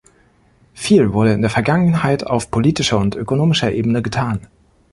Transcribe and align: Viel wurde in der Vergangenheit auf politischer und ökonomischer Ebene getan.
Viel 0.73 1.13
wurde 1.13 1.31
in 1.33 1.41
der 1.41 1.51
Vergangenheit 1.51 2.25
auf 2.25 2.49
politischer 2.49 2.97
und 2.97 3.13
ökonomischer 3.15 3.71
Ebene 3.71 4.01
getan. 4.01 4.39